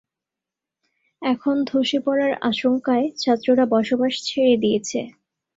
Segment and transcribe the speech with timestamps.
[1.21, 4.99] এখন ধ্বসে পড়ার আশংকায় ছাত্ররা বসবাস ছেড়ে দিয়েছে।